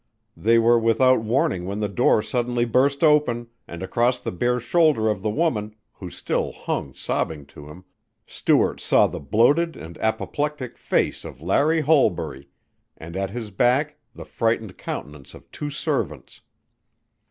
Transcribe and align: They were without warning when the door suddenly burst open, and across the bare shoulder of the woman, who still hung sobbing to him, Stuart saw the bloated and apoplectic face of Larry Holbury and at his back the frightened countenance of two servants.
They 0.35 0.57
were 0.57 0.79
without 0.79 1.21
warning 1.21 1.67
when 1.67 1.79
the 1.79 1.87
door 1.87 2.23
suddenly 2.23 2.65
burst 2.65 3.03
open, 3.03 3.49
and 3.67 3.83
across 3.83 4.17
the 4.17 4.31
bare 4.31 4.59
shoulder 4.59 5.09
of 5.09 5.21
the 5.21 5.29
woman, 5.29 5.75
who 5.93 6.09
still 6.09 6.51
hung 6.51 6.95
sobbing 6.95 7.45
to 7.53 7.67
him, 7.69 7.85
Stuart 8.25 8.81
saw 8.81 9.05
the 9.05 9.19
bloated 9.19 9.75
and 9.75 9.99
apoplectic 9.99 10.75
face 10.75 11.23
of 11.23 11.39
Larry 11.39 11.81
Holbury 11.81 12.49
and 12.97 13.15
at 13.15 13.29
his 13.29 13.51
back 13.51 13.99
the 14.15 14.25
frightened 14.25 14.75
countenance 14.75 15.35
of 15.35 15.51
two 15.51 15.69
servants. 15.69 16.41